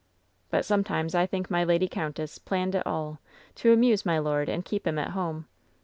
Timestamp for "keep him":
4.65-4.97